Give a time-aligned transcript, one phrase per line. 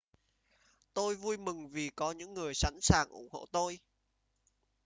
[0.93, 3.79] tôi vui mừng vì có những người sẵn sàng ủng hộ tôi